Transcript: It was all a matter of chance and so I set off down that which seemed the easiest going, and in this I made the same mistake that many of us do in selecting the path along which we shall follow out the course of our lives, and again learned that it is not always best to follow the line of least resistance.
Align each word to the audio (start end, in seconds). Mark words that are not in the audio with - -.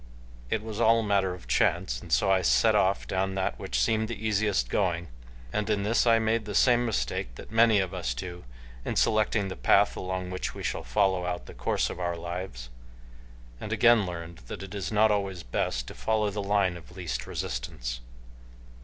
It 0.49 0.63
was 0.63 0.81
all 0.81 1.01
a 1.01 1.03
matter 1.03 1.35
of 1.35 1.47
chance 1.47 2.01
and 2.01 2.11
so 2.11 2.31
I 2.31 2.41
set 2.41 2.73
off 2.73 3.05
down 3.05 3.35
that 3.35 3.59
which 3.59 3.79
seemed 3.79 4.07
the 4.07 4.15
easiest 4.15 4.67
going, 4.69 5.09
and 5.53 5.69
in 5.69 5.83
this 5.83 6.07
I 6.07 6.17
made 6.17 6.45
the 6.45 6.55
same 6.55 6.87
mistake 6.87 7.35
that 7.35 7.51
many 7.51 7.79
of 7.79 7.93
us 7.93 8.15
do 8.15 8.43
in 8.83 8.95
selecting 8.95 9.47
the 9.47 9.55
path 9.55 9.95
along 9.95 10.31
which 10.31 10.55
we 10.55 10.63
shall 10.63 10.81
follow 10.81 11.27
out 11.27 11.45
the 11.45 11.53
course 11.53 11.91
of 11.91 11.99
our 11.99 12.17
lives, 12.17 12.71
and 13.59 13.71
again 13.71 14.07
learned 14.07 14.39
that 14.47 14.63
it 14.63 14.73
is 14.73 14.91
not 14.91 15.11
always 15.11 15.43
best 15.43 15.85
to 15.87 15.93
follow 15.93 16.31
the 16.31 16.41
line 16.41 16.77
of 16.77 16.97
least 16.97 17.27
resistance. 17.27 17.99